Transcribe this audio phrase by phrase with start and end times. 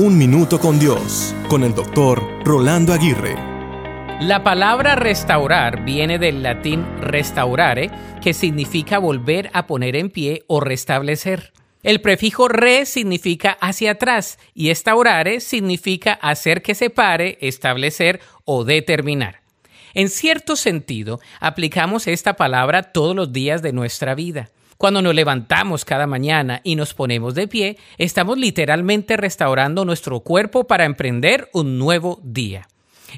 [0.00, 3.34] Un Minuto con Dios, con el doctor Rolando Aguirre.
[4.20, 7.90] La palabra restaurar viene del latín restaurare,
[8.22, 11.52] que significa volver a poner en pie o restablecer.
[11.82, 18.62] El prefijo re significa hacia atrás y estaurare significa hacer que se pare, establecer o
[18.62, 19.40] determinar.
[19.94, 24.48] En cierto sentido, aplicamos esta palabra todos los días de nuestra vida.
[24.78, 30.68] Cuando nos levantamos cada mañana y nos ponemos de pie, estamos literalmente restaurando nuestro cuerpo
[30.68, 32.68] para emprender un nuevo día.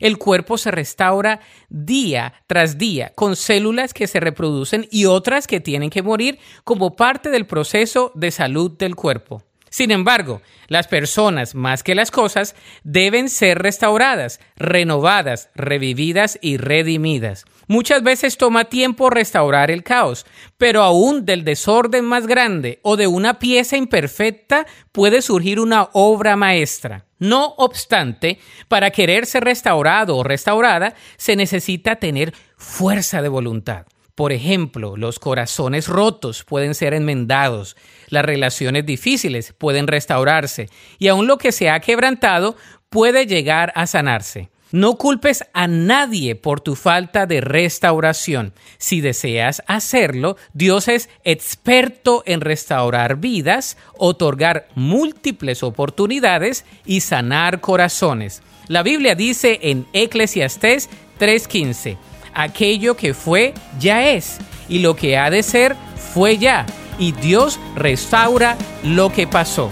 [0.00, 5.60] El cuerpo se restaura día tras día con células que se reproducen y otras que
[5.60, 9.42] tienen que morir como parte del proceso de salud del cuerpo.
[9.70, 17.44] Sin embargo, las personas, más que las cosas, deben ser restauradas, renovadas, revividas y redimidas.
[17.68, 20.26] Muchas veces toma tiempo restaurar el caos,
[20.58, 26.34] pero aún del desorden más grande o de una pieza imperfecta puede surgir una obra
[26.34, 27.06] maestra.
[27.20, 33.86] No obstante, para querer ser restaurado o restaurada, se necesita tener fuerza de voluntad.
[34.20, 37.74] Por ejemplo, los corazones rotos pueden ser enmendados,
[38.10, 40.68] las relaciones difíciles pueden restaurarse
[40.98, 42.54] y aun lo que se ha quebrantado
[42.90, 44.50] puede llegar a sanarse.
[44.72, 48.52] No culpes a nadie por tu falta de restauración.
[48.76, 58.42] Si deseas hacerlo, Dios es experto en restaurar vidas, otorgar múltiples oportunidades y sanar corazones.
[58.68, 61.96] La Biblia dice en Eclesiastés 3:15,
[62.42, 64.38] aquello que fue ya es,
[64.68, 65.76] y lo que ha de ser
[66.12, 66.66] fue ya,
[66.98, 69.70] y Dios restaura lo que pasó.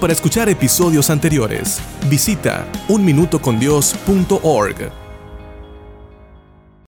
[0.00, 5.07] Para escuchar episodios anteriores, visita unminutocondios.org.